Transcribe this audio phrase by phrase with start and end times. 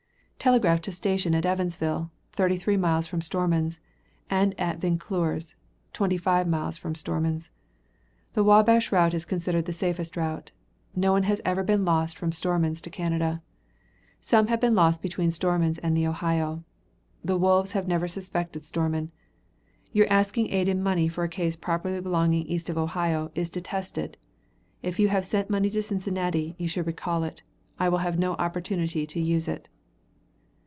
[0.43, 3.79] Telegraphed to station at Evansville, thirty three miles from Stormon's,
[4.27, 5.53] and at Vinclure's,
[5.93, 7.51] twenty five miles from Stormon's.
[8.33, 10.51] The Wabash route is considered the safest route.
[10.95, 13.43] No one has ever been lost from Stormon's to Canada.
[14.19, 16.63] Some have been lost between Stormon's and the Ohio.
[17.23, 19.11] The wolves have never suspected Stormon.
[19.93, 24.17] Your asking aid in money for a case properly belonging east of Ohio, is detested.
[24.81, 27.43] If you have sent money to Cincinnati, you should recall it.
[27.77, 29.69] I will have no opportunity to use it.